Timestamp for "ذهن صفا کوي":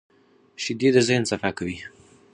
1.07-1.77